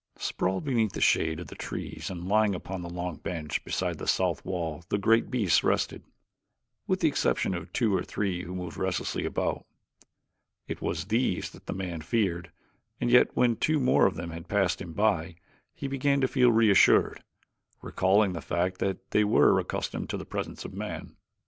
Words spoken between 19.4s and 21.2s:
accustomed to the presence of man.